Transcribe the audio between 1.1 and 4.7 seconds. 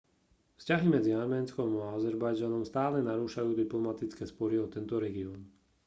arménskom a azerbajdžanom stále narúšajú diplomatické spory o